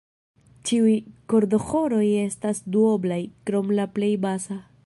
Ĉiuj 0.69 0.93
kordoĥoroj 1.33 2.03
estas 2.23 2.65
duoblaj, 2.77 3.23
krom 3.51 3.73
la 3.81 3.91
plej 3.99 4.15
basa. 4.29 4.63